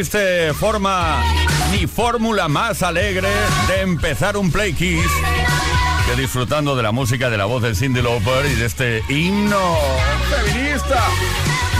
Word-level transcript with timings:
Existe 0.00 0.54
forma 0.54 1.22
ni 1.72 1.86
fórmula 1.86 2.48
más 2.48 2.82
alegre 2.82 3.28
de 3.68 3.82
empezar 3.82 4.38
un 4.38 4.50
Play 4.50 4.72
Kiss 4.72 5.04
que 6.06 6.18
disfrutando 6.18 6.74
de 6.74 6.82
la 6.82 6.90
música 6.90 7.28
de 7.28 7.36
la 7.36 7.44
voz 7.44 7.62
de 7.62 7.74
Cindy 7.74 8.00
Lauper 8.00 8.46
y 8.46 8.54
de 8.54 8.64
este 8.64 9.04
himno 9.10 9.76
feminista. 10.30 11.04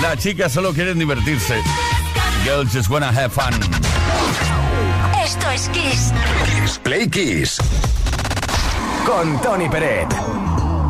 Las 0.02 0.18
chicas 0.18 0.52
solo 0.52 0.74
quieren 0.74 0.98
divertirse. 0.98 1.62
Girls 2.44 2.70
just 2.74 2.90
wanna 2.90 3.08
have 3.08 3.30
fun. 3.30 3.54
Esto 5.24 5.50
es 5.50 5.70
Kiss. 5.70 6.12
Play 6.82 7.08
Kiss. 7.08 7.56
Con 9.06 9.40
Tony 9.40 9.70
Peret. 9.70 10.08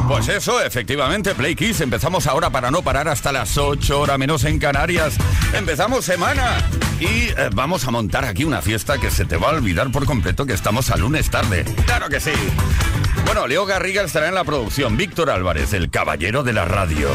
Pues 0.09 0.29
eso, 0.29 0.61
efectivamente, 0.61 1.37
Play 1.37 1.55
Kiss. 1.55 1.81
Empezamos 1.81 2.27
ahora 2.27 2.51
para 2.51 2.73
no 2.73 2.83
parar 2.83 3.07
hasta 3.07 3.31
las 3.31 3.57
8 3.57 4.01
horas 4.01 4.19
menos 4.19 4.43
en 4.43 4.59
Canarias. 4.59 5.15
Empezamos 5.55 6.05
semana. 6.05 6.59
Y 7.01 7.31
eh, 7.31 7.49
vamos 7.55 7.87
a 7.87 7.91
montar 7.91 8.27
aquí 8.27 8.45
una 8.45 8.61
fiesta 8.61 8.99
que 8.99 9.11
se 9.11 9.25
te 9.25 9.39
va 9.39 9.49
a 9.49 9.55
olvidar 9.55 9.91
por 9.91 10.05
completo 10.05 10.45
que 10.45 10.53
estamos 10.53 10.91
a 10.91 10.99
lunes 10.99 11.31
tarde. 11.31 11.65
¡Claro 11.87 12.11
que 12.11 12.21
sí! 12.21 12.33
Bueno, 13.25 13.47
Leo 13.47 13.65
Garriga 13.65 14.03
estará 14.03 14.29
en 14.29 14.35
la 14.35 14.45
producción, 14.45 14.99
Víctor 14.99 15.31
Álvarez, 15.31 15.73
el 15.73 15.89
caballero 15.89 16.43
de 16.43 16.53
la 16.53 16.67
radio, 16.67 17.09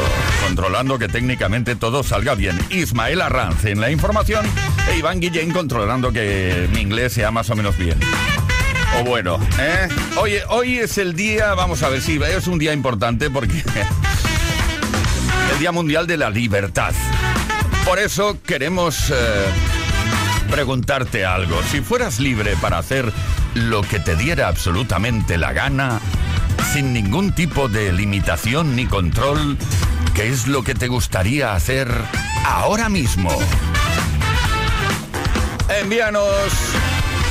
controlando 0.44 0.98
que 0.98 1.06
técnicamente 1.08 1.76
todo 1.76 2.02
salga 2.02 2.34
bien, 2.34 2.58
Ismael 2.70 3.20
Arranz 3.20 3.64
en 3.64 3.80
la 3.80 3.90
información 3.90 4.44
e 4.90 4.98
Iván 4.98 5.20
Guillén 5.20 5.52
controlando 5.52 6.12
que 6.12 6.68
mi 6.72 6.80
inglés 6.80 7.12
sea 7.12 7.30
más 7.30 7.48
o 7.50 7.54
menos 7.54 7.78
bien. 7.78 8.00
O 8.98 9.04
bueno, 9.04 9.38
¿eh? 9.60 9.88
Oye, 10.16 10.42
hoy 10.48 10.78
es 10.78 10.98
el 10.98 11.14
día, 11.14 11.54
vamos 11.54 11.82
a 11.84 11.90
ver 11.90 12.00
si 12.00 12.20
es 12.20 12.46
un 12.48 12.58
día 12.58 12.72
importante 12.72 13.30
porque... 13.30 13.62
el 15.52 15.58
Día 15.60 15.70
Mundial 15.70 16.06
de 16.06 16.16
la 16.16 16.30
Libertad. 16.30 16.92
Por 17.84 17.98
eso 17.98 18.38
queremos... 18.44 19.10
Eh, 19.10 19.75
preguntarte 20.46 21.24
algo. 21.24 21.60
Si 21.70 21.80
fueras 21.80 22.20
libre 22.20 22.56
para 22.60 22.78
hacer 22.78 23.12
lo 23.54 23.82
que 23.82 24.00
te 24.00 24.16
diera 24.16 24.48
absolutamente 24.48 25.38
la 25.38 25.52
gana, 25.52 26.00
sin 26.72 26.92
ningún 26.92 27.32
tipo 27.32 27.68
de 27.68 27.92
limitación 27.92 28.74
ni 28.76 28.86
control, 28.86 29.56
¿qué 30.14 30.28
es 30.28 30.46
lo 30.46 30.62
que 30.62 30.74
te 30.74 30.88
gustaría 30.88 31.54
hacer 31.54 31.90
ahora 32.44 32.88
mismo? 32.88 33.30
Envíanos 35.80 36.24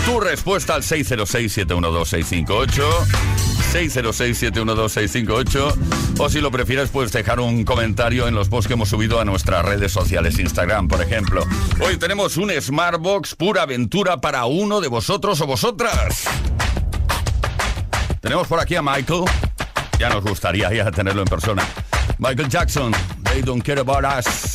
tu 0.05 0.19
respuesta 0.19 0.75
al 0.75 0.83
606-712-658. 0.83 3.54
606-712-658 3.75 6.17
o 6.17 6.29
si 6.29 6.39
lo 6.39 6.49
prefieres 6.49 6.89
puedes 6.89 7.11
dejar 7.11 7.41
un 7.41 7.65
comentario 7.65 8.29
en 8.29 8.35
los 8.35 8.47
posts 8.47 8.67
que 8.67 8.75
hemos 8.75 8.87
subido 8.87 9.19
a 9.19 9.25
nuestras 9.25 9.65
redes 9.65 9.91
sociales, 9.91 10.39
Instagram, 10.39 10.87
por 10.87 11.01
ejemplo. 11.01 11.43
Hoy 11.81 11.97
tenemos 11.97 12.37
un 12.37 12.49
Smartbox 12.49 13.35
pura 13.35 13.63
aventura 13.63 14.21
para 14.21 14.45
uno 14.45 14.79
de 14.79 14.87
vosotros 14.87 15.41
o 15.41 15.47
vosotras. 15.47 16.23
Tenemos 18.21 18.47
por 18.47 18.61
aquí 18.61 18.75
a 18.75 18.81
Michael. 18.81 19.25
Ya 19.99 20.07
nos 20.09 20.23
gustaría 20.23 20.73
ya 20.73 20.89
tenerlo 20.89 21.23
en 21.23 21.27
persona. 21.27 21.67
Michael 22.17 22.47
Jackson, 22.47 22.93
They 23.23 23.41
Don't 23.41 23.61
Care 23.61 23.81
About 23.81 24.05
Us. 24.05 24.54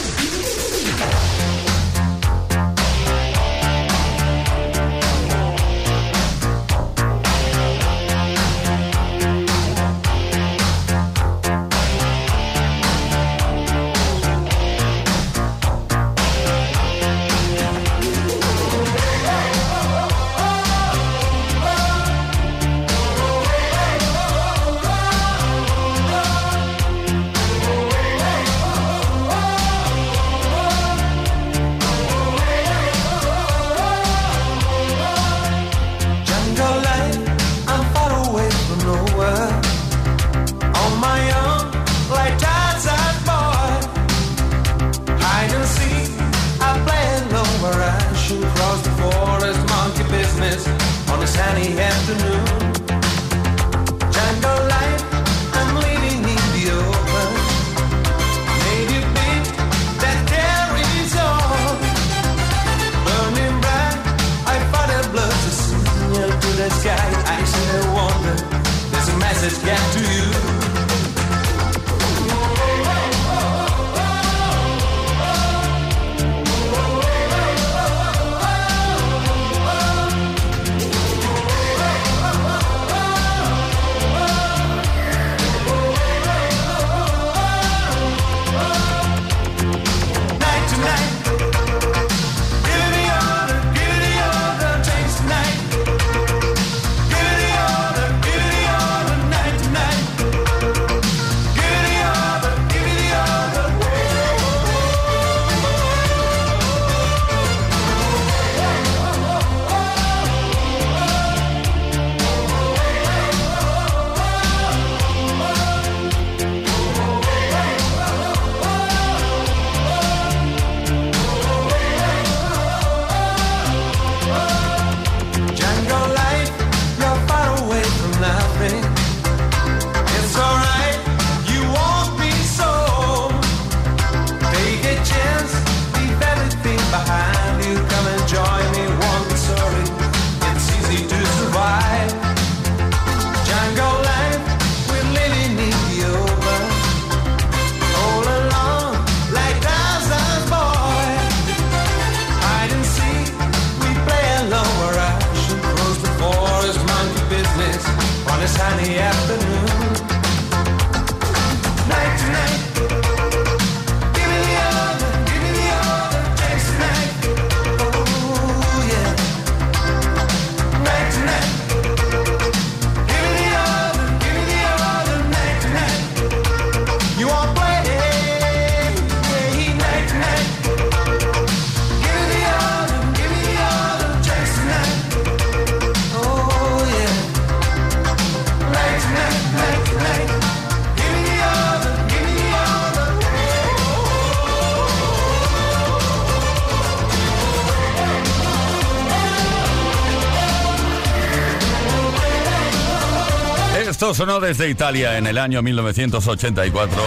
Esto 203.89 204.13
sonó 204.13 204.39
desde 204.39 204.69
Italia 204.69 205.17
en 205.17 205.25
el 205.25 205.39
año 205.39 205.63
1984, 205.63 207.01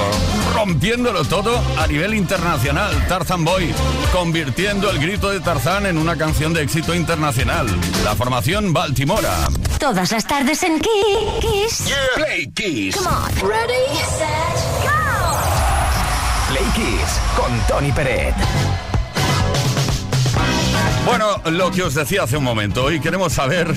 rompiéndolo 0.54 1.24
todo 1.24 1.62
a 1.78 1.86
nivel 1.86 2.14
internacional. 2.14 2.92
Tarzan 3.06 3.44
Boy, 3.44 3.72
convirtiendo 4.12 4.90
el 4.90 4.98
grito 4.98 5.30
de 5.30 5.38
Tarzán 5.38 5.86
en 5.86 5.98
una 5.98 6.16
canción 6.16 6.52
de 6.52 6.62
éxito 6.62 6.92
internacional. 6.94 7.66
La 8.02 8.16
formación 8.16 8.72
Baltimora. 8.72 9.46
Todas 9.78 10.10
las 10.10 10.26
tardes 10.26 10.64
en 10.64 10.80
Kiss. 10.80 11.84
Play 12.16 12.50
Kiss. 12.50 12.96
Come 12.96 13.08
on. 13.08 13.48
Ready, 13.48 13.96
set, 14.18 14.28
go. 14.82 14.90
Play 16.50 16.64
Kiss 16.74 17.20
con 17.36 17.58
Tony 17.68 17.92
Peret. 17.92 18.34
Bueno, 21.06 21.40
lo 21.50 21.70
que 21.70 21.82
os 21.82 21.94
decía 21.94 22.22
hace 22.22 22.36
un 22.36 22.44
momento, 22.44 22.84
hoy 22.84 22.98
queremos 22.98 23.32
saber, 23.34 23.74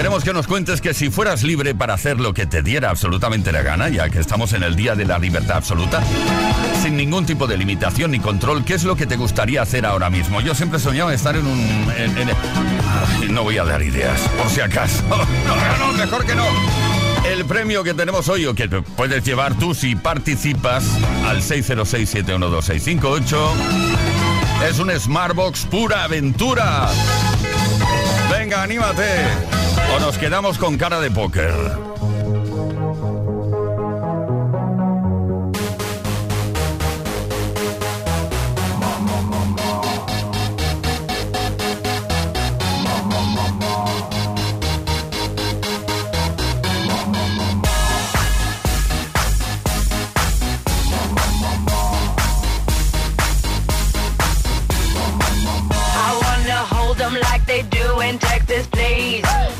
queremos 0.00 0.24
que 0.24 0.32
nos 0.32 0.46
cuentes 0.46 0.80
que 0.80 0.94
si 0.94 1.10
fueras 1.10 1.42
libre 1.42 1.74
para 1.74 1.92
hacer 1.92 2.18
lo 2.20 2.32
que 2.32 2.46
te 2.46 2.62
diera 2.62 2.88
absolutamente 2.88 3.52
la 3.52 3.60
gana, 3.60 3.90
ya 3.90 4.08
que 4.08 4.18
estamos 4.18 4.54
en 4.54 4.62
el 4.62 4.74
día 4.74 4.94
de 4.94 5.04
la 5.04 5.18
libertad 5.18 5.58
absoluta, 5.58 6.02
sin 6.82 6.96
ningún 6.96 7.26
tipo 7.26 7.46
de 7.46 7.58
limitación 7.58 8.12
ni 8.12 8.18
control, 8.18 8.64
¿qué 8.64 8.72
es 8.74 8.84
lo 8.84 8.96
que 8.96 9.06
te 9.06 9.16
gustaría 9.16 9.60
hacer 9.60 9.84
ahora 9.84 10.08
mismo? 10.08 10.40
Yo 10.40 10.54
siempre 10.54 10.78
he 10.78 10.80
soñado 10.82 11.10
estar 11.10 11.36
en 11.36 11.46
un... 11.46 11.92
en- 11.98 12.16
en- 12.16 12.30
no 13.34 13.42
voy 13.42 13.58
a 13.58 13.64
dar 13.64 13.82
ideas, 13.82 14.18
por 14.38 14.48
si 14.48 14.62
acaso. 14.62 15.02
No, 15.46 15.76
no, 15.78 15.92
mejor 15.98 16.24
que 16.24 16.34
no. 16.34 16.46
El 17.30 17.44
premio 17.44 17.84
que 17.84 17.92
tenemos 17.92 18.26
hoy, 18.30 18.46
o 18.46 18.54
que 18.54 18.68
puedes 18.68 19.22
llevar 19.22 19.52
tú 19.58 19.74
si 19.74 19.96
participas 19.96 20.82
al 21.26 21.42
606-712-658, 21.42 23.36
es 24.70 24.78
un 24.78 24.90
Smartbox 24.98 25.66
pura 25.66 26.04
aventura. 26.04 26.88
Venga, 28.30 28.62
anímate. 28.62 29.26
O 29.94 29.98
nos 29.98 30.16
quedamos 30.16 30.58
con 30.58 30.76
cara 30.76 31.00
de 31.00 31.10
póker. 31.10 31.90
In 58.10 58.18
Texas, 58.18 58.66
please. 58.66 59.59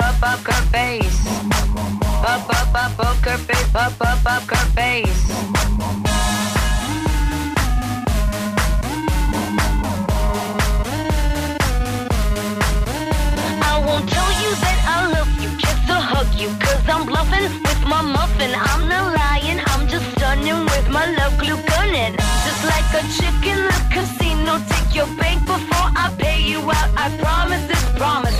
Up, 0.00 0.14
up, 0.14 0.22
up, 0.22 0.44
poker 0.44 0.62
face. 0.72 1.26
Up, 1.26 2.48
up, 2.48 2.74
up, 2.74 2.92
poker 2.96 3.38
face, 3.38 3.74
up, 3.74 3.92
up, 4.00 4.24
up, 4.26 4.42
poker 4.46 4.64
face. 4.76 5.30
I 13.62 13.82
won't 13.86 14.08
tell 14.08 14.32
you 14.42 14.50
that 14.64 14.78
I 14.86 15.12
love 15.14 15.32
you. 15.40 15.50
Just 15.58 15.86
to 15.88 15.94
hug 15.94 16.28
you 16.40 16.48
Cause 16.60 16.84
I'm 16.88 17.06
bluffing 17.06 17.44
with 17.62 17.82
my 17.86 18.02
muffin. 18.02 18.52
I'm 18.54 18.88
not 18.88 19.14
lying, 19.16 19.60
I'm 19.66 19.88
just 19.88 20.06
stunning 20.12 20.64
with 20.64 20.88
my 20.88 21.06
love 21.16 21.36
glue 21.38 21.60
gunning 21.66 22.14
Just 22.44 22.62
like 22.64 22.88
a 23.00 23.02
chick 23.16 23.40
in 23.52 23.60
the 23.70 23.80
casino 23.92 24.60
Take 24.68 24.94
your 24.94 25.10
bank 25.18 25.44
before 25.46 25.88
I 25.96 26.12
pay 26.18 26.40
you 26.40 26.60
out. 26.60 26.90
I 26.96 27.08
promise 27.18 27.66
this 27.66 27.84
promises 27.98 28.39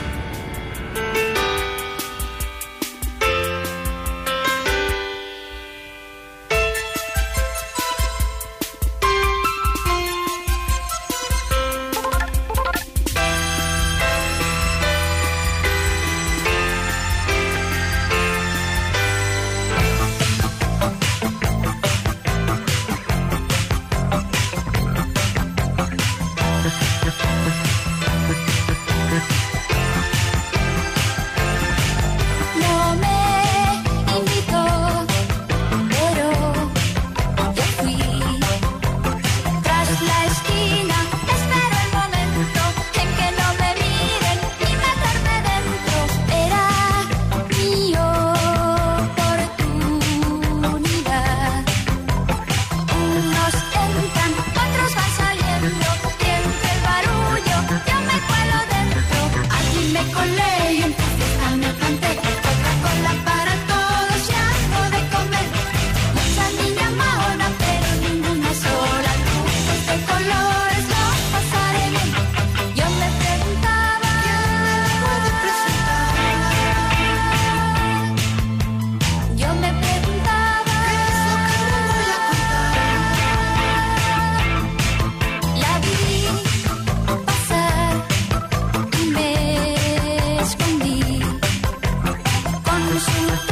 Thank 92.93 93.45
you. 93.45 93.50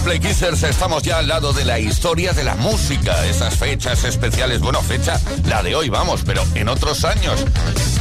Queridas, 0.00 0.38
queridos 0.40 0.60
Playkissers, 0.60 0.62
estamos 0.62 1.02
ya 1.02 1.18
al 1.18 1.28
lado 1.28 1.52
de 1.52 1.64
la 1.64 1.78
historia 1.78 2.32
de 2.32 2.44
la 2.44 2.54
música. 2.56 3.26
Esas 3.26 3.56
fechas 3.56 4.04
especiales, 4.04 4.60
bueno, 4.60 4.80
fecha 4.82 5.20
la 5.46 5.62
de 5.62 5.74
hoy, 5.74 5.88
vamos, 5.88 6.22
pero 6.24 6.44
en 6.54 6.68
otros 6.68 7.04
años. 7.04 7.40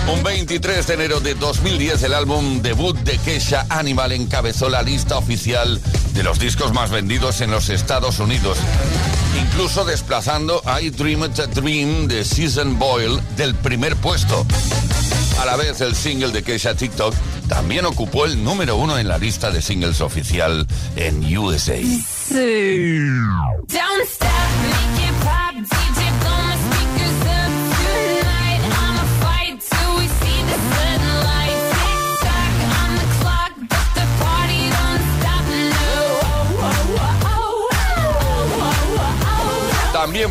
Un 0.08 0.24
23 0.24 0.88
de 0.88 0.94
enero 0.94 1.20
de 1.20 1.36
2010 1.36 2.04
el 2.04 2.14
álbum 2.14 2.62
debut 2.62 2.98
de 2.98 3.18
Kesha 3.18 3.66
Animal 3.70 4.12
encabezó 4.12 4.70
la 4.70 4.82
lista 4.82 5.18
oficial 5.18 5.80
de 6.14 6.24
los 6.24 6.40
discos 6.40 6.74
más 6.74 6.90
vendidos 6.90 7.42
en 7.42 7.52
los 7.52 7.70
Estados 7.70 8.20
Unidos. 8.20 8.58
Incluso 9.40 9.86
desplazando 9.86 10.62
I 10.82 10.90
Dreamed 10.90 11.40
a 11.40 11.48
Dream 11.48 12.08
de 12.08 12.24
Season 12.24 12.78
Boyle 12.80 13.20
del 13.38 13.56
primer 13.56 13.96
puesto. 13.96 14.46
A 15.40 15.46
la 15.46 15.56
vez, 15.56 15.80
el 15.82 15.96
single 15.96 16.32
de 16.32 16.44
Kesha 16.44 16.76
TikTok 16.76 17.14
también 17.50 17.86
ocupó 17.86 18.26
el 18.26 18.42
número 18.42 18.78
uno 18.78 18.98
en 18.98 19.08
la 19.10 19.18
lista 19.18 19.52
de 19.52 19.62
singles 19.62 20.00
oficial 20.00 20.66
en 20.96 21.38
USA. 21.38 21.80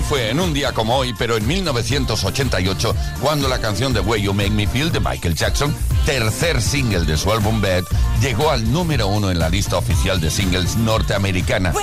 Fue 0.08 0.30
en 0.30 0.40
un 0.40 0.54
día 0.54 0.72
como 0.72 0.96
hoy, 0.96 1.14
pero 1.18 1.36
en 1.36 1.46
1988, 1.46 2.96
cuando 3.20 3.46
la 3.46 3.60
canción 3.60 3.92
The 3.92 4.00
Way 4.00 4.22
You 4.22 4.32
Make 4.32 4.50
Me 4.50 4.66
Feel 4.66 4.90
de 4.90 5.00
Michael 5.00 5.34
Jackson, 5.34 5.74
tercer 6.06 6.62
single 6.62 7.04
de 7.04 7.18
su 7.18 7.30
álbum 7.30 7.60
Bad, 7.60 7.84
llegó 8.22 8.50
al 8.50 8.72
número 8.72 9.08
uno 9.08 9.30
en 9.30 9.38
la 9.38 9.50
lista 9.50 9.76
oficial 9.76 10.18
de 10.20 10.30
singles 10.30 10.76
norteamericana. 10.76 11.74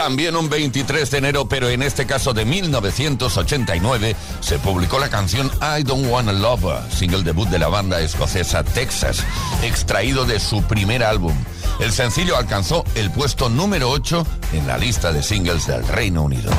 También 0.00 0.34
un 0.34 0.48
23 0.48 1.10
de 1.10 1.18
enero, 1.18 1.46
pero 1.46 1.68
en 1.68 1.82
este 1.82 2.06
caso 2.06 2.32
de 2.32 2.46
1989, 2.46 4.16
se 4.40 4.58
publicó 4.58 4.98
la 4.98 5.10
canción 5.10 5.50
I 5.60 5.82
Don't 5.82 6.06
Wanna 6.06 6.32
Love 6.32 6.90
single 6.90 7.22
debut 7.22 7.46
de 7.50 7.58
la 7.58 7.68
banda 7.68 8.00
escocesa 8.00 8.64
Texas, 8.64 9.22
extraído 9.62 10.24
de 10.24 10.40
su 10.40 10.62
primer 10.62 11.04
álbum. 11.04 11.34
El 11.80 11.92
sencillo 11.92 12.38
alcanzó 12.38 12.82
el 12.94 13.10
puesto 13.10 13.50
número 13.50 13.90
8 13.90 14.26
en 14.54 14.66
la 14.66 14.78
lista 14.78 15.12
de 15.12 15.22
singles 15.22 15.66
del 15.66 15.86
Reino 15.86 16.22
Unido. 16.22 16.50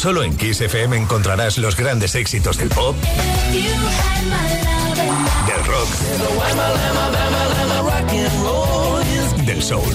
Solo 0.00 0.22
en 0.22 0.34
Kiss 0.34 0.62
FM 0.62 0.96
encontrarás 0.96 1.58
los 1.58 1.76
grandes 1.76 2.14
éxitos 2.14 2.56
del 2.56 2.70
pop, 2.70 2.96
del 5.46 5.64
rock, 5.66 5.88
del 9.44 9.62
soul. 9.62 9.92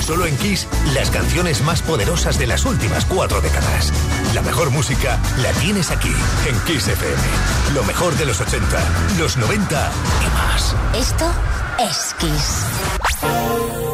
Solo 0.00 0.24
en 0.24 0.34
Kiss, 0.38 0.66
las 0.94 1.10
canciones 1.10 1.60
más 1.60 1.82
poderosas 1.82 2.38
de 2.38 2.46
las 2.46 2.64
últimas 2.64 3.04
cuatro 3.04 3.42
décadas. 3.42 3.92
La 4.32 4.40
mejor 4.40 4.70
música 4.70 5.20
la 5.42 5.52
tienes 5.60 5.90
aquí, 5.90 6.14
en 6.48 6.58
Kiss 6.60 6.88
FM. 6.88 7.22
Lo 7.74 7.84
mejor 7.84 8.16
de 8.16 8.24
los 8.24 8.40
80, 8.40 9.18
los 9.18 9.36
90 9.36 9.92
y 10.22 10.30
más. 10.34 10.74
Esto 10.94 11.30
es 11.78 12.14
Kiss. 12.18 13.91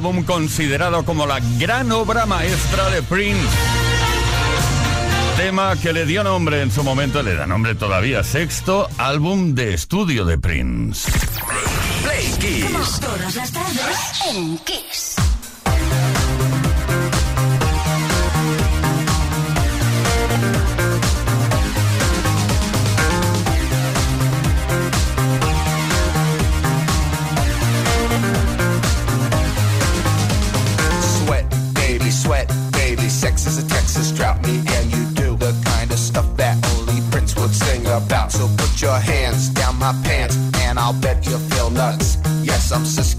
Álbum 0.00 0.24
considerado 0.24 1.04
como 1.04 1.26
la 1.26 1.40
gran 1.58 1.92
obra 1.92 2.24
maestra 2.24 2.88
de 2.88 3.02
Prince. 3.02 3.46
Tema 5.36 5.76
que 5.76 5.92
le 5.92 6.06
dio 6.06 6.24
nombre 6.24 6.62
en 6.62 6.70
su 6.70 6.82
momento, 6.82 7.22
le 7.22 7.34
da 7.34 7.46
nombre 7.46 7.74
todavía, 7.74 8.24
sexto 8.24 8.88
álbum 8.96 9.54
de 9.54 9.74
estudio 9.74 10.24
de 10.24 10.38
Prince. 10.38 11.12
Play 12.02 12.32
Kiss. 12.40 12.98
Todas 12.98 13.36
las 13.36 13.52
tardes 13.52 14.22
en 14.30 14.56
Kiss. 14.60 15.29
I'll 40.90 41.00
bet 41.00 41.24
you 41.24 41.38
feel 41.38 41.70
nuts. 41.70 42.18
Yes, 42.42 42.72
I'm 42.72 42.84
Cisco, 42.84 43.09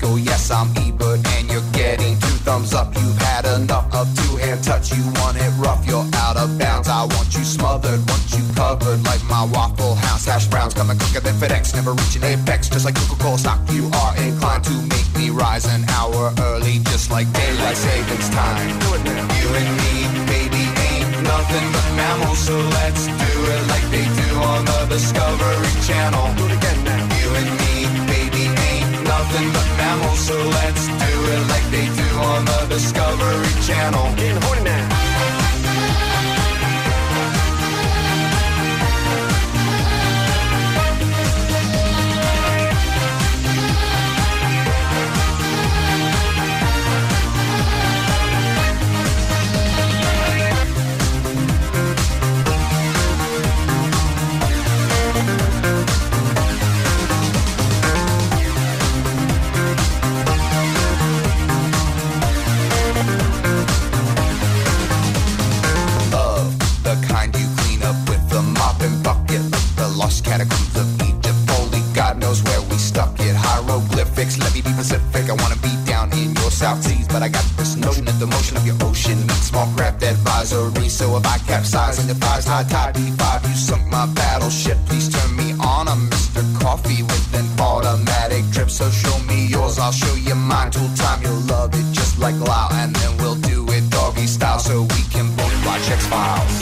of 79.11 79.17
your 79.17 79.27
ocean 79.27 79.27
means 79.27 79.41
small 79.41 79.67
craft 79.75 80.03
advisory. 80.03 80.89
So 80.89 81.17
if 81.17 81.25
I 81.25 81.37
capsize 81.39 81.99
and 81.99 82.07
defies 82.07 82.45
high 82.45 82.63
tide 82.63 82.95
D5, 82.95 83.49
you 83.49 83.55
sunk 83.55 83.87
my 83.91 84.05
battleship. 84.13 84.77
Please 84.85 85.09
turn 85.09 85.35
me 85.35 85.53
on. 85.53 85.87
I'm 85.87 86.09
Mr. 86.09 86.43
Coffee 86.59 87.03
with 87.03 87.33
an 87.33 87.47
automatic 87.59 88.45
drip. 88.51 88.69
So 88.69 88.89
show 88.89 89.17
me 89.23 89.47
yours, 89.47 89.79
I'll 89.79 89.91
show 89.91 90.15
you 90.15 90.35
mine. 90.35 90.71
Tool 90.71 90.89
time, 90.95 91.21
you'll 91.23 91.45
love 91.47 91.73
it 91.73 91.91
just 91.91 92.19
like 92.19 92.35
Lao, 92.39 92.69
and 92.71 92.95
then 92.95 93.17
we'll 93.17 93.35
do 93.35 93.65
it 93.69 93.89
doggy 93.89 94.27
style 94.27 94.59
so 94.59 94.81
we 94.81 95.01
can 95.09 95.27
both 95.35 95.65
watch 95.65 95.89
X 95.89 96.05
Files. 96.07 96.61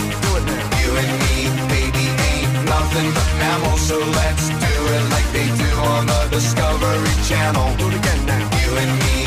You 0.81 0.91
and 0.97 1.13
me, 1.21 1.35
baby, 1.69 2.05
ain't 2.29 2.65
nothing 2.65 3.11
but 3.13 3.29
mammals, 3.37 3.81
so 3.81 3.97
let's 3.99 4.49
do 4.49 4.73
it 4.95 5.03
like 5.13 5.27
they 5.31 5.45
do 5.45 5.69
on 5.93 6.07
the 6.07 6.27
Discovery 6.31 7.13
Channel. 7.27 7.75
Do 7.77 7.87
it 7.89 7.95
again 7.95 8.25
now. 8.25 8.49
You 8.63 8.71
and 8.77 8.93
me, 8.99 9.18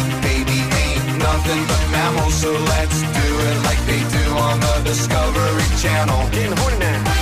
nothing 1.42 1.66
but 1.66 1.90
mammals, 1.90 2.34
so 2.34 2.52
let's 2.52 3.00
do 3.00 3.08
it 3.08 3.62
like 3.64 3.78
they 3.86 3.98
do 3.98 4.30
on 4.36 4.60
the 4.60 4.82
Discovery 4.84 5.78
Channel. 5.78 6.30
Getting 6.30 6.56
horny. 6.56 7.21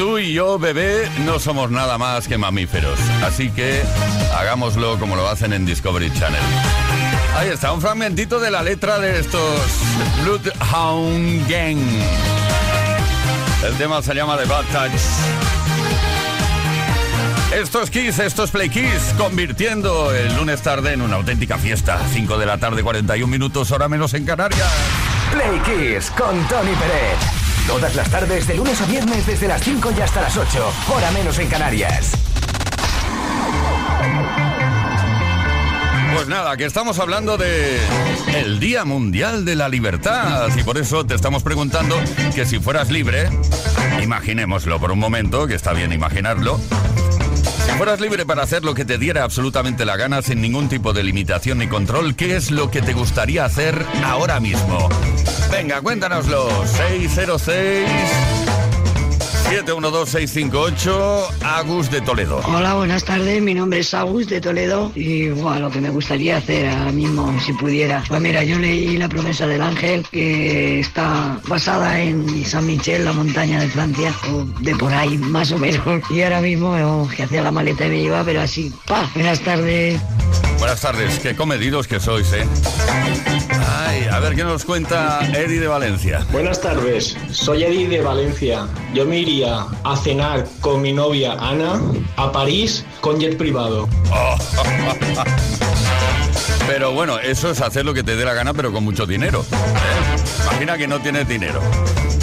Tú 0.00 0.16
y 0.16 0.32
yo, 0.32 0.58
bebé, 0.58 1.06
no 1.26 1.38
somos 1.38 1.70
nada 1.70 1.98
más 1.98 2.26
que 2.26 2.38
mamíferos. 2.38 2.98
Así 3.22 3.50
que 3.50 3.82
hagámoslo 4.34 4.98
como 4.98 5.14
lo 5.14 5.28
hacen 5.28 5.52
en 5.52 5.66
Discovery 5.66 6.10
Channel. 6.14 6.40
Ahí 7.36 7.50
está, 7.50 7.70
un 7.70 7.82
fragmentito 7.82 8.40
de 8.40 8.50
la 8.50 8.62
letra 8.62 8.98
de 8.98 9.20
estos 9.20 9.42
Bloodhound 10.22 11.46
Gang. 11.50 11.76
El 13.62 13.74
tema 13.76 14.00
se 14.00 14.14
llama 14.14 14.38
The 14.38 14.46
Bad 14.46 14.64
Touch. 14.72 15.00
Esto 17.52 17.82
es 17.82 17.90
Kiss, 17.90 18.20
esto 18.20 18.44
es 18.44 18.50
Play 18.50 18.70
Kiss, 18.70 19.14
convirtiendo 19.18 20.14
el 20.14 20.34
lunes 20.34 20.62
tarde 20.62 20.94
en 20.94 21.02
una 21.02 21.16
auténtica 21.16 21.58
fiesta. 21.58 22.00
5 22.14 22.38
de 22.38 22.46
la 22.46 22.56
tarde, 22.56 22.82
41 22.82 23.30
minutos, 23.30 23.70
hora 23.70 23.86
menos 23.86 24.14
en 24.14 24.24
Canarias. 24.24 24.72
Play 25.30 25.60
Kiss 25.60 26.10
con 26.12 26.42
Tony 26.48 26.72
Pérez. 26.72 27.39
Todas 27.70 27.94
las 27.94 28.10
tardes, 28.10 28.48
de 28.48 28.56
lunes 28.56 28.80
a 28.80 28.86
viernes, 28.86 29.24
desde 29.26 29.46
las 29.46 29.62
5 29.62 29.92
y 29.96 30.00
hasta 30.00 30.22
las 30.22 30.36
8, 30.36 30.72
hora 30.92 31.10
menos 31.12 31.38
en 31.38 31.46
Canarias. 31.46 32.10
Pues 36.12 36.26
nada, 36.26 36.56
que 36.56 36.64
estamos 36.64 36.98
hablando 36.98 37.38
de 37.38 37.78
el 38.34 38.58
Día 38.58 38.84
Mundial 38.84 39.44
de 39.44 39.54
la 39.54 39.68
Libertad 39.68 40.48
y 40.56 40.64
por 40.64 40.78
eso 40.78 41.06
te 41.06 41.14
estamos 41.14 41.44
preguntando 41.44 41.96
que 42.34 42.44
si 42.44 42.58
fueras 42.58 42.90
libre, 42.90 43.30
imaginémoslo 44.02 44.80
por 44.80 44.90
un 44.90 44.98
momento, 44.98 45.46
que 45.46 45.54
está 45.54 45.72
bien 45.72 45.92
imaginarlo, 45.92 46.58
fueras 47.80 47.98
libre 47.98 48.26
para 48.26 48.42
hacer 48.42 48.62
lo 48.62 48.74
que 48.74 48.84
te 48.84 48.98
diera 48.98 49.24
absolutamente 49.24 49.86
la 49.86 49.96
gana 49.96 50.20
sin 50.20 50.42
ningún 50.42 50.68
tipo 50.68 50.92
de 50.92 51.02
limitación 51.02 51.56
ni 51.56 51.66
control, 51.66 52.14
¿qué 52.14 52.36
es 52.36 52.50
lo 52.50 52.70
que 52.70 52.82
te 52.82 52.92
gustaría 52.92 53.46
hacer 53.46 53.86
ahora 54.04 54.38
mismo? 54.38 54.86
Venga, 55.50 55.80
cuéntanoslo. 55.80 56.50
606 56.66 58.39
712-658, 59.50 61.42
Agus 61.42 61.90
de 61.90 62.00
Toledo. 62.00 62.40
Hola, 62.46 62.74
buenas 62.74 63.02
tardes. 63.02 63.42
Mi 63.42 63.52
nombre 63.52 63.80
es 63.80 63.92
Agus 63.92 64.28
de 64.28 64.40
Toledo 64.40 64.92
y 64.94 65.30
bueno, 65.30 65.62
lo 65.62 65.70
que 65.72 65.80
me 65.80 65.90
gustaría 65.90 66.36
hacer 66.36 66.68
ahora 66.68 66.92
mismo, 66.92 67.36
si 67.44 67.52
pudiera. 67.54 68.04
Pues 68.06 68.20
mira, 68.20 68.44
yo 68.44 68.60
leí 68.60 68.96
La 68.96 69.08
promesa 69.08 69.48
del 69.48 69.60
ángel, 69.60 70.06
que 70.12 70.78
está 70.78 71.40
basada 71.48 72.00
en 72.00 72.44
San 72.44 72.64
Michel, 72.64 73.04
la 73.04 73.12
montaña 73.12 73.58
de 73.60 73.68
Francia, 73.68 74.14
o 74.30 74.44
de 74.60 74.76
por 74.76 74.94
ahí, 74.94 75.18
más 75.18 75.50
o 75.50 75.58
menos. 75.58 75.80
Y 76.10 76.22
ahora 76.22 76.40
mismo 76.40 76.70
oh, 76.70 77.08
que 77.08 77.24
hacía 77.24 77.42
la 77.42 77.50
maleta 77.50 77.86
y 77.86 77.90
me 77.90 78.00
iba, 78.02 78.22
pero 78.22 78.42
así. 78.42 78.72
¡Pa! 78.86 79.10
Buenas 79.14 79.40
tardes. 79.40 80.00
Buenas 80.58 80.80
tardes, 80.80 81.18
qué 81.18 81.34
comedidos 81.34 81.88
que 81.88 81.98
sois, 81.98 82.32
¿eh? 82.34 82.46
Ay, 83.72 84.06
a 84.10 84.18
ver 84.18 84.34
qué 84.34 84.42
nos 84.42 84.64
cuenta 84.64 85.20
Eddie 85.32 85.60
de 85.60 85.68
Valencia. 85.68 86.26
Buenas 86.32 86.60
tardes, 86.60 87.16
soy 87.30 87.62
Eddie 87.62 87.88
de 87.88 88.00
Valencia. 88.00 88.66
Yo 88.92 89.06
me 89.06 89.18
iría 89.18 89.66
a 89.84 89.96
cenar 89.96 90.46
con 90.60 90.82
mi 90.82 90.92
novia 90.92 91.34
Ana 91.34 91.80
a 92.16 92.32
París 92.32 92.84
con 93.00 93.20
jet 93.20 93.36
privado. 93.36 93.88
Oh. 94.12 94.36
Pero 96.66 96.92
bueno, 96.92 97.18
eso 97.18 97.50
es 97.50 97.60
hacer 97.60 97.84
lo 97.84 97.94
que 97.94 98.02
te 98.02 98.16
dé 98.16 98.24
la 98.24 98.32
gana, 98.32 98.54
pero 98.54 98.72
con 98.72 98.84
mucho 98.84 99.04
dinero. 99.04 99.44
¿eh? 99.50 100.42
Imagina 100.44 100.78
que 100.78 100.86
no 100.86 101.00
tienes 101.00 101.26
dinero. 101.26 101.60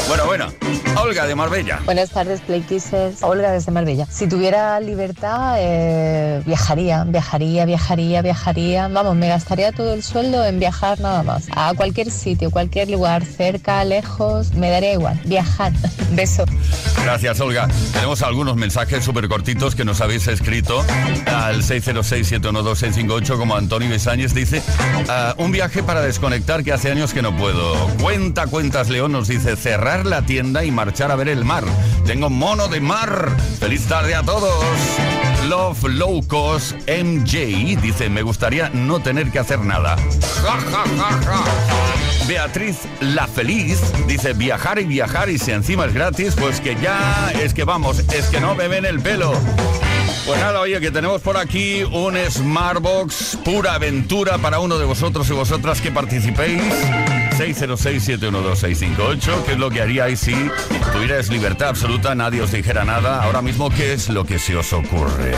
Bueno, 0.07 0.25
bueno, 0.25 0.53
Olga 1.01 1.27
de 1.27 1.35
Marbella. 1.35 1.79
Buenas 1.85 2.09
tardes, 2.09 2.41
Playkisses. 2.41 3.21
Olga 3.21 3.51
desde 3.51 3.71
Marbella. 3.71 4.07
Si 4.09 4.27
tuviera 4.27 4.79
libertad, 4.79 5.55
eh, 5.57 6.41
viajaría, 6.45 7.03
viajaría, 7.03 7.65
viajaría, 7.65 8.21
viajaría. 8.21 8.87
Vamos, 8.87 9.15
me 9.15 9.27
gastaría 9.27 9.71
todo 9.71 9.93
el 9.93 10.03
sueldo 10.03 10.45
en 10.45 10.59
viajar 10.59 10.99
nada 10.99 11.23
más. 11.23 11.47
A 11.55 11.73
cualquier 11.75 12.11
sitio, 12.11 12.51
cualquier 12.51 12.89
lugar, 12.89 13.23
cerca, 13.25 13.83
lejos, 13.83 14.53
me 14.53 14.69
daría 14.69 14.93
igual. 14.93 15.19
Viajar. 15.25 15.71
Beso. 16.11 16.45
Gracias, 17.03 17.39
Olga. 17.39 17.67
Tenemos 17.93 18.21
algunos 18.21 18.55
mensajes 18.55 19.03
súper 19.03 19.27
cortitos 19.27 19.75
que 19.75 19.85
nos 19.85 20.01
habéis 20.01 20.27
escrito 20.27 20.83
al 21.25 21.63
606-712-658, 21.63 23.37
como 23.37 23.55
Antonio 23.55 23.89
Besáñez 23.89 24.33
dice, 24.33 24.61
ah, 25.07 25.35
un 25.37 25.51
viaje 25.51 25.83
para 25.83 26.01
desconectar 26.01 26.63
que 26.63 26.73
hace 26.73 26.91
años 26.91 27.13
que 27.13 27.21
no 27.21 27.35
puedo. 27.35 27.75
Cuenta 28.01 28.47
cuentas 28.47 28.89
León 28.89 29.11
nos 29.11 29.27
dice 29.27 29.55
cerrar 29.55 30.05
la 30.05 30.23
tienda 30.23 30.63
y 30.63 30.66
y 30.67 30.71
marchar 30.71 31.11
a 31.11 31.15
ver 31.15 31.29
el 31.29 31.45
mar. 31.45 31.63
Tengo 32.05 32.29
mono 32.29 32.67
de 32.67 32.81
mar. 32.81 33.35
Feliz 33.59 33.87
tarde 33.87 34.15
a 34.15 34.23
todos. 34.23 34.65
Love 35.47 35.83
Locos 35.85 36.75
MJ 36.87 37.79
dice, 37.81 38.09
me 38.09 38.21
gustaría 38.21 38.69
no 38.69 38.99
tener 38.99 39.31
que 39.31 39.39
hacer 39.39 39.59
nada. 39.59 39.95
Beatriz 42.27 42.79
La 42.99 43.27
Feliz 43.27 43.79
dice, 44.07 44.33
viajar 44.33 44.79
y 44.79 44.83
viajar 44.83 45.29
y 45.29 45.39
si 45.39 45.51
encima 45.51 45.85
es 45.85 45.93
gratis, 45.93 46.35
pues 46.37 46.59
que 46.59 46.75
ya 46.75 47.31
es 47.41 47.53
que 47.53 47.63
vamos, 47.63 47.99
es 47.99 48.25
que 48.27 48.41
no 48.41 48.55
me 48.55 48.67
ven 48.67 48.85
el 48.85 48.99
pelo. 48.99 49.31
Pues 50.25 50.39
nada, 50.41 50.59
oye, 50.59 50.81
que 50.81 50.91
tenemos 50.91 51.21
por 51.21 51.37
aquí 51.37 51.83
un 51.83 52.17
Smartbox 52.17 53.37
pura 53.45 53.75
aventura 53.75 54.37
para 54.39 54.59
uno 54.59 54.77
de 54.77 54.85
vosotros 54.85 55.29
y 55.29 55.33
vosotras 55.33 55.79
que 55.79 55.91
participéis. 55.91 56.61
606-712-658. 57.37 59.43
¿Qué 59.45 59.51
es 59.51 59.59
lo 59.59 59.69
que 59.69 59.81
haríais 59.81 60.19
si 60.19 60.33
tuvierais 60.91 61.29
libertad 61.29 61.69
absoluta, 61.69 62.15
nadie 62.15 62.41
os 62.41 62.51
dijera 62.51 62.83
nada? 62.83 63.23
Ahora 63.23 63.41
mismo, 63.41 63.69
¿qué 63.69 63.93
es 63.93 64.09
lo 64.09 64.25
que 64.25 64.39
se 64.39 64.55
os 64.55 64.73
ocurre? 64.73 65.33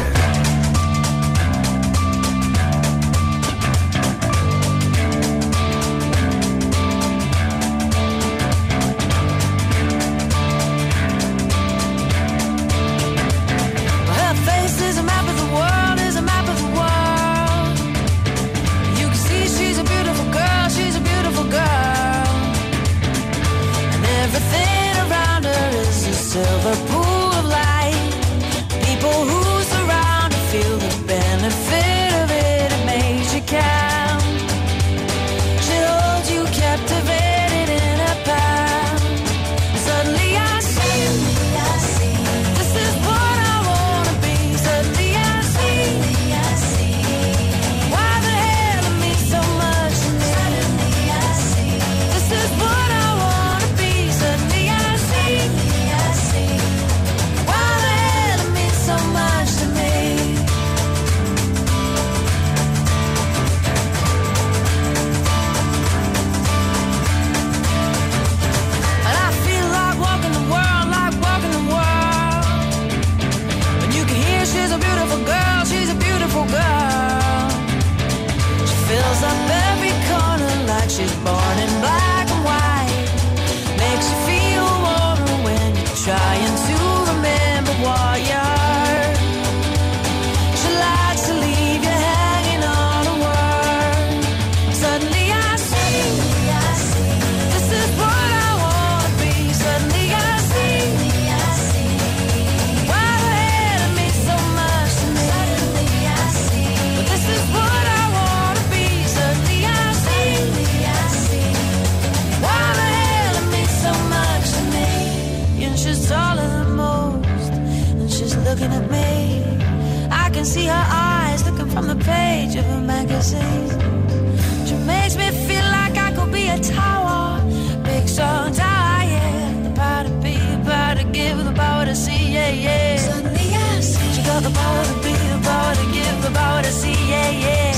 fantasy, 136.70 136.92
yeah, 137.10 137.32
yeah. 137.32 137.69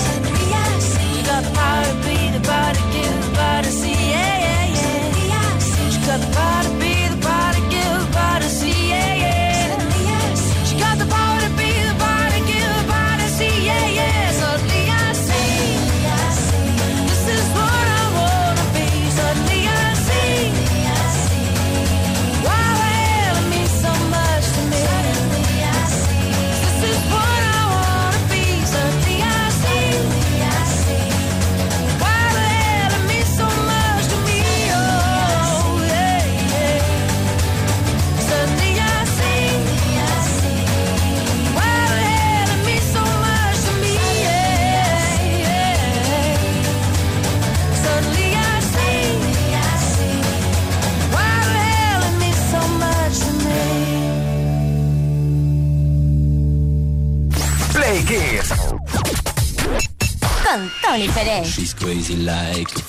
She's 61.46 61.74
crazy 61.74 62.18
like 62.18 62.81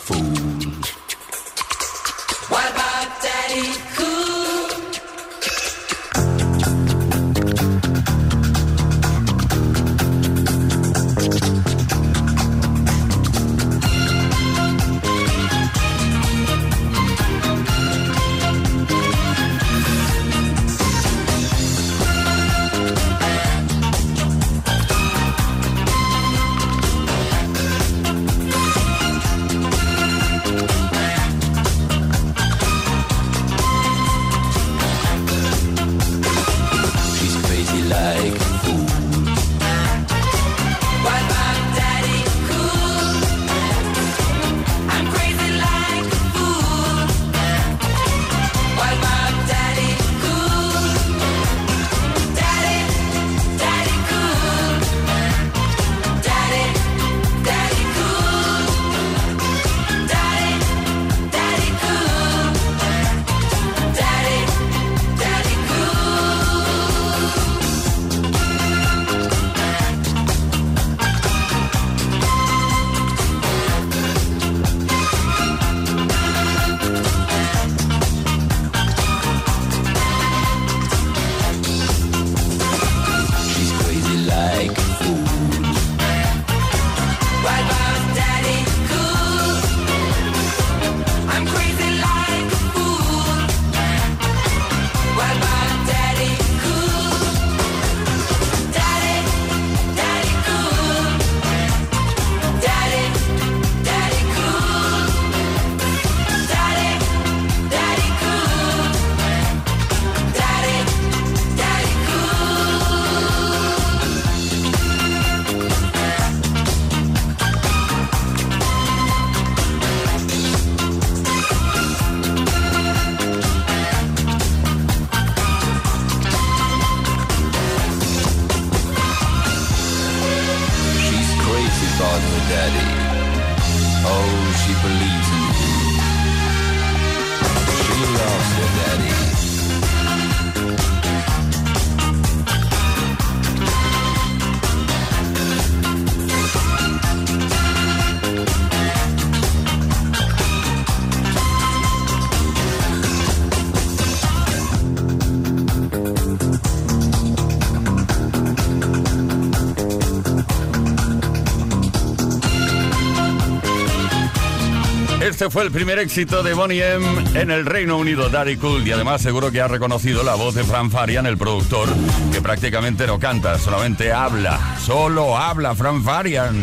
Este 165.42 165.50
fue 165.50 165.64
el 165.64 165.72
primer 165.72 165.98
éxito 165.98 166.44
de 166.44 166.54
Bonnie 166.54 166.84
M 166.84 167.04
en 167.34 167.50
el 167.50 167.66
Reino 167.66 167.96
Unido, 167.96 168.28
Daddy 168.28 168.58
Cool, 168.58 168.86
y 168.86 168.92
además 168.92 169.20
seguro 169.20 169.50
que 169.50 169.60
ha 169.60 169.66
reconocido 169.66 170.22
la 170.22 170.36
voz 170.36 170.54
de 170.54 170.62
Fran 170.62 170.88
Farian, 170.88 171.26
el 171.26 171.36
productor, 171.36 171.88
que 172.32 172.40
prácticamente 172.40 173.08
no 173.08 173.18
canta, 173.18 173.58
solamente 173.58 174.12
habla, 174.12 174.76
solo 174.78 175.36
habla 175.36 175.74
Fran 175.74 176.04
Farian. 176.04 176.54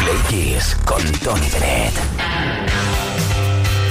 Play 0.00 0.16
Kiss 0.28 0.76
con 0.84 1.00
Tony 1.20 1.48
Bennett. 1.52 1.94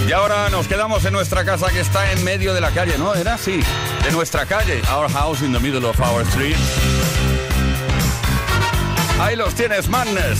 Y 0.05 0.11
ahora 0.11 0.49
nos 0.49 0.67
quedamos 0.67 1.05
en 1.05 1.13
nuestra 1.13 1.45
casa 1.45 1.69
que 1.69 1.79
está 1.79 2.11
en 2.11 2.21
medio 2.25 2.53
de 2.53 2.59
la 2.59 2.71
calle, 2.71 2.97
¿no? 2.97 3.15
¿Era 3.15 3.35
así? 3.35 3.61
De 4.03 4.11
nuestra 4.11 4.47
calle, 4.47 4.81
Our 4.93 5.09
House 5.13 5.43
in 5.43 5.53
the 5.53 5.59
Middle 5.59 5.87
of 5.87 5.97
Our 6.01 6.23
Street. 6.23 6.57
Ahí 9.21 9.37
los 9.37 9.55
tienes, 9.55 9.87
Madness. 9.87 10.39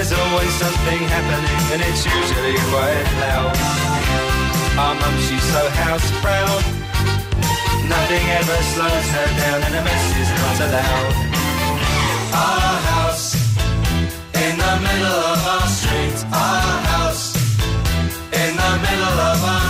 There's 0.00 0.18
always 0.18 0.50
something 0.54 1.02
happening 1.12 1.60
and 1.76 1.82
it's 1.84 2.06
usually 2.06 2.56
quite 2.72 3.04
loud. 3.20 3.52
Our 4.80 4.94
mum, 4.94 5.14
she's 5.28 5.44
so 5.52 5.68
house 5.76 6.08
proud. 6.24 6.62
Nothing 7.84 8.24
ever 8.40 8.58
slows 8.72 9.08
her 9.12 9.28
down 9.36 9.60
and 9.60 9.74
a 9.76 9.82
mess 9.84 10.04
is 10.16 10.30
not 10.40 10.56
allowed. 10.64 11.12
Our 12.32 12.76
house 12.88 13.34
in 14.40 14.56
the 14.56 14.74
middle 14.88 15.20
of 15.32 15.46
our 15.52 15.68
street. 15.68 16.16
Our 16.32 16.80
house 16.96 17.36
in 18.32 18.56
the 18.56 18.72
middle 18.80 19.18
of 19.28 19.44
our 19.44 19.69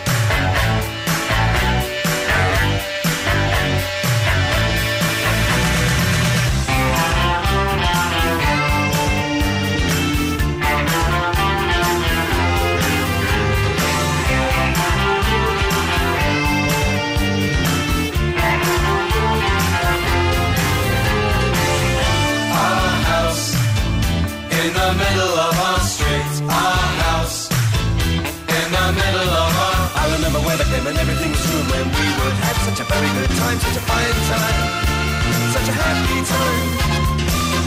I 30.51 30.67
came 30.67 30.83
and 30.83 30.97
everything 30.99 31.31
was 31.31 31.45
new 31.47 31.63
when 31.71 31.87
we 31.87 32.07
would 32.19 32.37
have 32.43 32.59
such 32.67 32.83
a 32.83 32.85
very 32.91 33.07
good 33.15 33.31
time, 33.39 33.55
such 33.55 33.77
a 33.79 33.83
fine 33.87 34.17
time, 34.27 34.57
such 35.55 35.67
a 35.71 35.75
happy 35.79 36.19
time. 36.27 36.91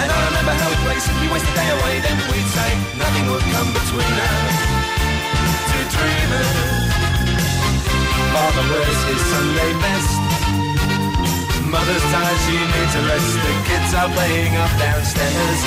And 0.04 0.08
I 0.12 0.18
remember 0.28 0.52
how 0.52 0.68
we'd 0.68 0.84
play 0.84 0.98
simply 1.00 1.32
waste 1.32 1.48
the 1.48 1.54
day 1.56 1.68
away. 1.80 1.94
Then 2.04 2.18
we'd 2.28 2.50
say 2.52 2.70
nothing 3.00 3.24
would 3.32 3.46
come 3.56 3.70
between 3.72 4.14
us. 4.20 4.56
To 5.64 5.78
dreaming. 5.96 6.52
Father 8.36 8.64
wears 8.68 9.00
his 9.08 9.22
Sunday 9.32 9.72
best. 9.80 10.12
Mother's 11.64 12.04
tired, 12.12 12.40
she 12.44 12.56
needs 12.60 12.94
a 13.00 13.02
rest. 13.08 13.32
The 13.32 13.54
kids 13.64 13.90
are 13.96 14.10
playing 14.12 14.60
up 14.60 14.72
downstairs. 14.76 15.60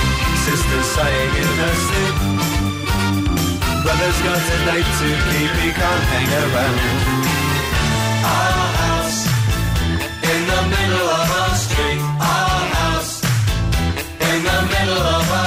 Sister's 0.46 0.90
sighing 0.94 1.34
in 1.34 1.50
her 1.66 1.76
sleep. 1.82 2.57
Brother's 3.88 4.22
got 4.22 4.36
a 4.36 4.58
date 4.68 4.92
to 5.00 5.08
keep, 5.32 5.52
he 5.64 5.72
can't 5.72 6.04
hang 6.12 6.30
around. 6.44 6.78
Our 8.36 8.68
house 8.84 9.20
in 10.28 10.42
the 10.52 10.62
middle 10.76 11.08
of 11.08 11.28
our 11.40 11.56
street. 11.56 12.02
Our 12.20 12.60
house 12.76 13.24
in 14.30 14.44
the 14.44 14.60
middle 14.74 15.04
of 15.16 15.32
our 15.32 15.47